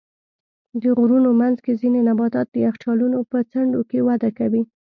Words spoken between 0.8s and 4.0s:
د غرونو منځ کې ځینې نباتات د یخچالونو په څنډو کې